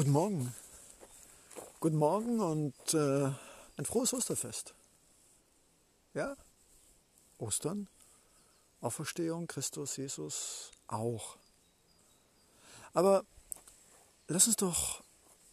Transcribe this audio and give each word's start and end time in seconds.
Guten 0.00 0.12
Morgen. 0.12 0.54
Guten 1.78 1.98
Morgen 1.98 2.40
und 2.40 2.94
äh, 2.94 3.30
ein 3.76 3.84
frohes 3.84 4.14
Osterfest. 4.14 4.72
Ja? 6.14 6.38
Ostern, 7.36 7.86
Auferstehung, 8.80 9.46
Christus, 9.46 9.98
Jesus 9.98 10.70
auch. 10.86 11.36
Aber 12.94 13.26
lass 14.26 14.46
uns 14.46 14.56
doch 14.56 15.04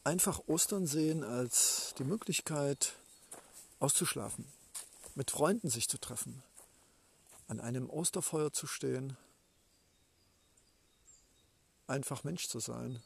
einfach 0.06 0.40
Ostern 0.48 0.88
sehen 0.88 1.26
als 1.26 1.94
die 1.98 2.06
Möglichkeit 2.06 2.94
auszuschlafen, 3.82 4.48
mit 5.16 5.30
Freunden 5.30 5.70
sich 5.70 5.90
zu 5.90 5.98
treffen, 5.98 6.42
an 7.50 7.60
einem 7.60 7.90
Osterfeuer 7.90 8.54
zu 8.54 8.66
stehen, 8.66 9.18
einfach 11.86 12.24
Mensch 12.24 12.48
zu 12.48 12.62
sein 12.62 13.04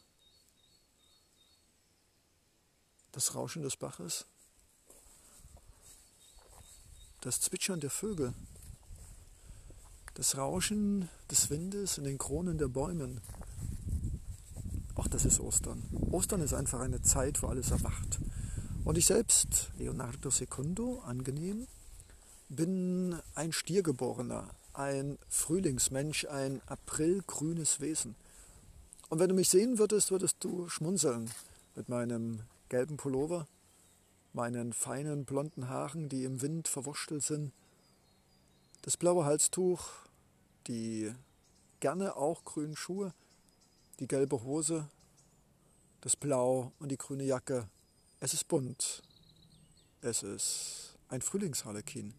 das 3.12 3.36
Rauschen 3.36 3.62
des 3.62 3.78
Baches, 3.78 4.26
das 7.22 7.40
Zwitschern 7.40 7.80
der 7.80 7.90
Vögel, 7.90 8.34
das 10.16 10.38
Rauschen 10.38 11.10
des 11.30 11.50
Windes 11.50 11.98
in 11.98 12.04
den 12.04 12.18
Kronen 12.18 12.58
der 12.58 12.68
Bäumen. 12.68 13.22
Auch 14.96 15.08
das 15.08 15.26
ist 15.26 15.40
Ostern. 15.40 15.84
Ostern 16.12 16.42
ist 16.42 16.54
einfach 16.54 16.80
eine 16.80 17.02
Zeit, 17.02 17.42
wo 17.42 17.48
alles 17.48 17.72
erwacht. 17.72 18.20
Und 18.84 18.98
ich 18.98 19.06
selbst, 19.06 19.72
Leonardo 19.78 20.30
Secundo, 20.30 21.00
angenehm, 21.06 21.68
bin 22.50 23.16
ein 23.36 23.54
Stiergeborener, 23.54 24.50
ein 24.74 25.18
Frühlingsmensch, 25.30 26.26
ein 26.26 26.62
aprilgrünes 26.66 27.80
Wesen. 27.80 28.16
Und 29.10 29.20
wenn 29.20 29.30
du 29.30 29.36
mich 29.36 29.50
sehen 29.50 29.78
würdest, 29.78 30.12
würdest 30.12 30.38
du 30.40 30.68
schmunzeln 30.68 31.30
mit 31.76 31.90
meinem 31.90 32.42
gelben 32.72 32.96
Pullover, 32.96 33.48
meinen 34.32 34.72
feinen 34.72 35.26
blonden 35.26 35.68
Haaren, 35.68 36.08
die 36.08 36.24
im 36.24 36.42
Wind 36.42 36.70
verwurschtelt 36.70 37.22
sind, 37.22 37.52
das 38.82 38.96
blaue 38.96 39.26
Halstuch, 39.26 39.90
die 40.68 41.12
gerne 41.82 42.16
auch 42.16 42.46
grünen 42.46 42.78
Schuhe, 42.78 43.14
die 44.00 44.08
gelbe 44.08 44.44
Hose, 44.44 44.88
das 46.00 46.16
Blau 46.16 46.72
und 46.80 46.90
die 46.90 46.98
grüne 46.98 47.26
Jacke. 47.26 47.68
Es 48.22 48.34
ist 48.34 48.48
bunt. 48.48 49.02
Es 50.00 50.24
ist 50.24 50.96
ein 51.10 51.22
Frühlingsharlekin. 51.22 52.14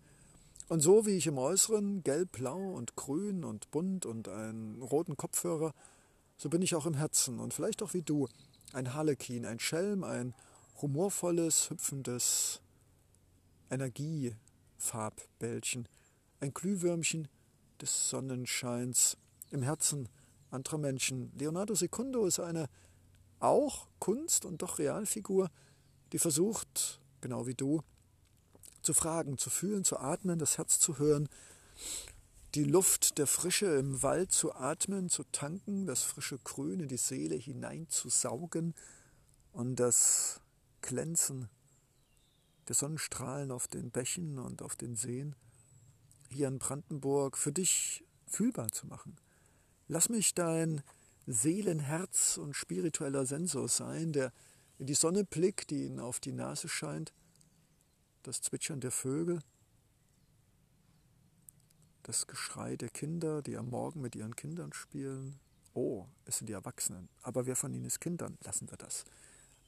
Und 0.68 0.80
so 0.80 1.06
wie 1.06 1.16
ich 1.16 1.26
im 1.26 1.38
Äußeren 1.38 2.02
gelb, 2.02 2.32
blau 2.32 2.60
und 2.74 2.94
grün 2.94 3.42
und 3.42 3.70
bunt 3.70 4.04
und 4.04 4.28
einen 4.28 4.82
roten 4.82 5.16
Kopfhörer, 5.16 5.72
so 6.36 6.50
bin 6.50 6.60
ich 6.60 6.74
auch 6.74 6.84
im 6.84 6.94
Herzen 6.94 7.40
und 7.40 7.54
vielleicht 7.54 7.82
auch 7.82 7.94
wie 7.94 8.02
du 8.02 8.28
ein 8.72 8.94
Harlekin, 8.94 9.44
ein 9.46 9.58
Schelm, 9.58 10.04
ein 10.04 10.34
humorvolles, 10.80 11.70
hüpfendes 11.70 12.60
Energiefarbällchen, 13.70 15.88
ein 16.40 16.52
Glühwürmchen 16.52 17.28
des 17.80 18.10
Sonnenscheins 18.10 19.16
im 19.50 19.62
Herzen 19.62 20.08
anderer 20.50 20.78
Menschen. 20.78 21.32
Leonardo 21.36 21.74
Secundo 21.74 22.26
ist 22.26 22.40
eine 22.40 22.68
auch 23.40 23.88
Kunst- 23.98 24.44
und 24.44 24.62
doch 24.62 24.78
Realfigur, 24.78 25.50
die 26.12 26.18
versucht, 26.18 27.00
genau 27.20 27.46
wie 27.46 27.54
du, 27.54 27.82
zu 28.82 28.94
fragen, 28.94 29.38
zu 29.38 29.50
fühlen, 29.50 29.84
zu 29.84 29.98
atmen, 29.98 30.38
das 30.38 30.58
Herz 30.58 30.78
zu 30.78 30.98
hören, 30.98 31.28
die 32.54 32.64
Luft 32.64 33.16
der 33.16 33.26
Frische 33.26 33.66
im 33.66 34.02
Wald 34.02 34.30
zu 34.30 34.54
atmen, 34.54 35.08
zu 35.08 35.24
tanken, 35.24 35.86
das 35.86 36.02
frische 36.02 36.38
Grün 36.38 36.80
in 36.80 36.88
die 36.88 36.98
Seele 36.98 37.34
hineinzusaugen 37.34 38.74
und 39.52 39.76
das 39.76 40.40
Glänzen 40.82 41.48
der 42.68 42.74
Sonnenstrahlen 42.74 43.50
auf 43.50 43.68
den 43.68 43.90
Bächen 43.90 44.38
und 44.38 44.60
auf 44.60 44.76
den 44.76 44.96
Seen 44.96 45.34
hier 46.30 46.48
in 46.48 46.58
Brandenburg 46.58 47.38
für 47.38 47.52
dich 47.52 48.04
fühlbar 48.26 48.70
zu 48.70 48.86
machen. 48.86 49.16
Lass 49.88 50.08
mich 50.08 50.34
dein 50.34 50.82
Seelenherz 51.26 52.36
und 52.36 52.54
spiritueller 52.54 53.26
Sensor 53.26 53.68
sein, 53.68 54.12
der 54.12 54.32
in 54.78 54.86
die 54.86 54.94
Sonne 54.94 55.24
blickt, 55.24 55.70
die 55.70 55.84
ihn 55.84 56.00
auf 56.00 56.20
die 56.20 56.32
Nase 56.32 56.68
scheint, 56.68 57.12
das 58.22 58.42
Zwitschern 58.42 58.80
der 58.80 58.90
Vögel, 58.90 59.40
das 62.02 62.26
Geschrei 62.26 62.76
der 62.76 62.88
Kinder, 62.88 63.42
die 63.42 63.56
am 63.56 63.70
Morgen 63.70 64.00
mit 64.00 64.16
ihren 64.16 64.36
Kindern 64.36 64.72
spielen. 64.72 65.38
Oh, 65.74 66.06
es 66.24 66.38
sind 66.38 66.48
die 66.48 66.52
Erwachsenen. 66.52 67.08
Aber 67.22 67.46
wer 67.46 67.56
von 67.56 67.72
ihnen 67.72 67.84
ist 67.84 68.00
Kindern? 68.00 68.36
Lassen 68.42 68.70
wir 68.70 68.76
das. 68.76 69.04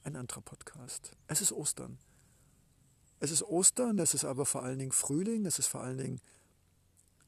Ein 0.03 0.15
anderer 0.15 0.41
Podcast. 0.41 1.11
Es 1.27 1.41
ist 1.41 1.51
Ostern. 1.51 1.97
Es 3.19 3.31
ist 3.31 3.43
Ostern, 3.43 3.97
es 3.99 4.13
ist 4.13 4.25
aber 4.25 4.45
vor 4.45 4.63
allen 4.63 4.79
Dingen 4.79 4.91
Frühling, 4.91 5.45
es 5.45 5.57
ist 5.57 5.67
vor 5.67 5.81
allen 5.81 5.97
Dingen 5.97 6.21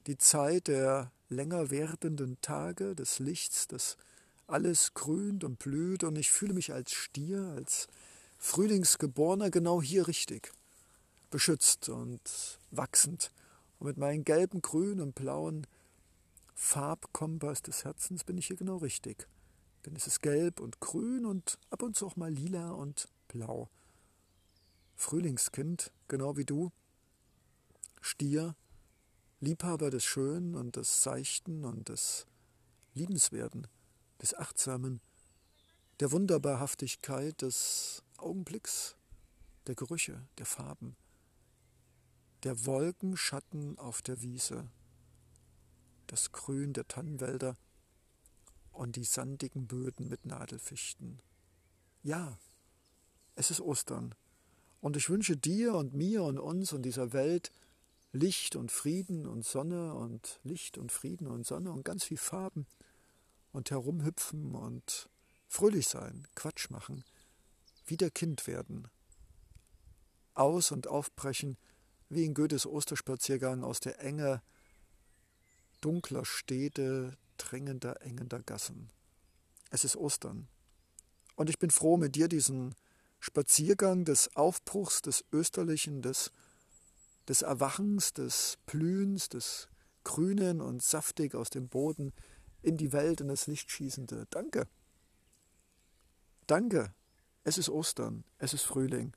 die 0.05 0.17
Zeit 0.17 0.67
der 0.67 1.11
länger 1.29 1.71
werdenden 1.71 2.39
Tage, 2.41 2.93
des 2.93 3.19
Lichts, 3.19 3.67
das 3.67 3.97
alles 4.45 4.93
grünt 4.93 5.43
und 5.43 5.59
blüht 5.59 6.03
und 6.03 6.17
ich 6.17 6.29
fühle 6.29 6.53
mich 6.53 6.73
als 6.73 6.91
Stier, 6.91 7.53
als 7.55 7.87
Frühlingsgeborener 8.37 9.49
genau 9.49 9.81
hier 9.81 10.07
richtig, 10.07 10.51
beschützt 11.31 11.89
und 11.89 12.59
wachsend 12.71 13.31
und 13.79 13.87
mit 13.87 13.97
meinen 13.97 14.23
gelben, 14.23 14.61
grünen 14.61 15.01
und 15.01 15.15
blauen 15.15 15.67
Farbkompass 16.55 17.61
des 17.61 17.85
Herzens 17.85 18.23
bin 18.23 18.37
ich 18.37 18.47
hier 18.47 18.55
genau 18.55 18.77
richtig. 18.77 19.27
Denn 19.85 19.95
es 19.95 20.07
ist 20.07 20.21
gelb 20.21 20.59
und 20.59 20.79
grün 20.79 21.25
und 21.25 21.59
ab 21.69 21.83
und 21.83 21.95
zu 21.95 22.07
auch 22.07 22.15
mal 22.15 22.31
lila 22.31 22.71
und 22.71 23.07
blau. 23.27 23.69
Frühlingskind, 24.95 25.91
genau 26.07 26.35
wie 26.35 26.45
du. 26.45 26.71
Stier, 28.01 28.55
Liebhaber 29.39 29.91
des 29.91 30.03
Schönen 30.03 30.55
und 30.55 30.75
des 30.75 31.03
Seichten 31.03 31.63
und 31.63 31.89
des 31.89 32.25
Liebenswerten, 32.95 33.67
des 34.19 34.33
Achtsamen, 34.33 34.99
der 35.99 36.11
Wunderbarhaftigkeit 36.11 37.41
des 37.43 38.03
Augenblicks, 38.17 38.95
der 39.67 39.75
Gerüche, 39.75 40.27
der 40.39 40.47
Farben 40.47 40.95
der 42.43 42.65
Wolkenschatten 42.65 43.77
auf 43.77 44.01
der 44.01 44.21
Wiese, 44.21 44.69
das 46.07 46.31
Grün 46.31 46.73
der 46.73 46.87
Tannenwälder 46.87 47.57
und 48.71 48.95
die 48.95 49.03
sandigen 49.03 49.67
Böden 49.67 50.07
mit 50.07 50.25
Nadelfichten. 50.25 51.19
Ja, 52.03 52.37
es 53.35 53.51
ist 53.51 53.61
Ostern. 53.61 54.15
Und 54.79 54.95
ich 54.95 55.09
wünsche 55.09 55.35
dir 55.35 55.73
und 55.73 55.93
mir 55.93 56.23
und 56.23 56.39
uns 56.39 56.71
und 56.73 56.83
dieser 56.83 57.11
Welt 57.11 57.51
Licht 58.11 58.55
und 58.55 58.71
Frieden 58.71 59.27
und 59.27 59.43
Sonne 59.45 59.93
und 59.95 60.39
Licht 60.43 60.77
und 60.77 60.91
Frieden 60.91 61.27
und 61.27 61.45
Sonne 61.45 61.71
und 61.71 61.83
ganz 61.83 62.03
viel 62.03 62.17
Farben 62.17 62.67
und 63.51 63.71
herumhüpfen 63.71 64.55
und 64.55 65.09
fröhlich 65.47 65.87
sein, 65.87 66.27
Quatsch 66.35 66.69
machen, 66.69 67.03
wieder 67.85 68.09
Kind 68.09 68.47
werden, 68.47 68.87
aus 70.33 70.71
und 70.71 70.87
aufbrechen 70.87 71.57
wie 72.09 72.25
in 72.25 72.33
Goethes 72.33 72.65
Osterspaziergang 72.65 73.63
aus 73.63 73.79
der 73.79 73.99
Enge 73.99 74.41
dunkler 75.81 76.25
Städte, 76.25 77.17
drängender, 77.37 78.01
engender 78.01 78.41
Gassen. 78.41 78.89
Es 79.69 79.83
ist 79.83 79.95
Ostern. 79.95 80.47
Und 81.35 81.49
ich 81.49 81.59
bin 81.59 81.69
froh, 81.69 81.97
mit 81.97 82.15
dir 82.15 82.27
diesen 82.27 82.73
Spaziergang 83.19 84.05
des 84.05 84.35
Aufbruchs, 84.35 85.01
des 85.01 85.25
Österlichen, 85.31 86.01
des, 86.01 86.31
des 87.27 87.41
Erwachens, 87.41 88.13
des 88.13 88.57
Blühens, 88.65 89.29
des 89.29 89.67
Grünen 90.03 90.61
und 90.61 90.81
saftig 90.81 91.35
aus 91.35 91.49
dem 91.49 91.67
Boden 91.67 92.13
in 92.61 92.77
die 92.77 92.93
Welt 92.93 93.21
in 93.21 93.27
das 93.27 93.47
Licht 93.47 93.69
schießende. 93.69 94.25
Danke. 94.29 94.67
Danke. 96.47 96.93
Es 97.43 97.57
ist 97.57 97.69
Ostern. 97.69 98.23
Es 98.39 98.53
ist 98.53 98.63
Frühling 98.63 99.13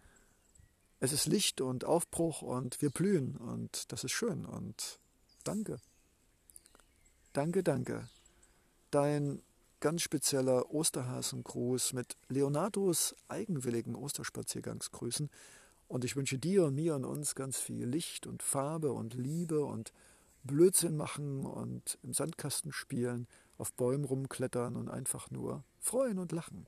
es 1.00 1.12
ist 1.12 1.26
Licht 1.26 1.62
und 1.62 1.84
Aufbruch 1.84 2.42
und 2.42 2.80
wir 2.82 2.90
blühen 2.90 3.36
und 3.36 3.90
das 3.90 4.04
ist 4.04 4.12
schön 4.12 4.44
und 4.44 5.00
danke. 5.44 5.78
Danke, 7.32 7.62
danke. 7.62 8.08
Dein 8.90 9.42
ganz 9.80 10.02
spezieller 10.02 10.70
Osterhasengruß 10.70 11.94
mit 11.94 12.16
Leonardos 12.28 13.16
eigenwilligen 13.28 13.94
Osterspaziergangsgrüßen 13.94 15.30
und 15.88 16.04
ich 16.04 16.16
wünsche 16.16 16.38
dir 16.38 16.66
und 16.66 16.74
mir 16.74 16.94
und 16.94 17.06
uns 17.06 17.34
ganz 17.34 17.56
viel 17.56 17.86
Licht 17.86 18.26
und 18.26 18.42
Farbe 18.42 18.92
und 18.92 19.14
Liebe 19.14 19.64
und 19.64 19.94
Blödsinn 20.44 20.96
machen 20.96 21.46
und 21.46 21.98
im 22.02 22.12
Sandkasten 22.12 22.72
spielen, 22.72 23.26
auf 23.56 23.72
Bäumen 23.72 24.04
rumklettern 24.04 24.76
und 24.76 24.90
einfach 24.90 25.30
nur 25.30 25.64
freuen 25.78 26.18
und 26.18 26.32
lachen. 26.32 26.66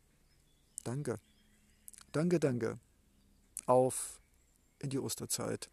Danke. 0.84 1.20
Danke, 2.12 2.40
danke. 2.40 2.78
Auf 3.66 4.21
in 4.82 4.90
die 4.90 4.98
Osterzeit, 4.98 5.70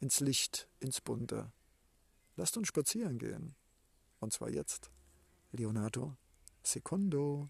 ins 0.00 0.20
Licht, 0.20 0.68
ins 0.80 1.00
Bunte. 1.00 1.52
Lasst 2.36 2.56
uns 2.56 2.68
spazieren 2.68 3.18
gehen. 3.18 3.54
Und 4.18 4.32
zwar 4.32 4.50
jetzt. 4.50 4.90
Leonardo 5.52 6.16
Secondo. 6.62 7.48